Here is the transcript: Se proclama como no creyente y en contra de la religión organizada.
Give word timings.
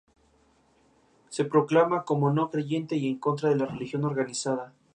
Se 1.29 1.45
proclama 1.45 2.05
como 2.05 2.31
no 2.33 2.49
creyente 2.49 2.95
y 2.95 3.07
en 3.07 3.19
contra 3.19 3.49
de 3.49 3.57
la 3.57 3.67
religión 3.67 4.03
organizada. 4.03 4.73